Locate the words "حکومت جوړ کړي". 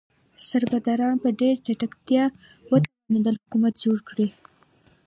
3.43-4.27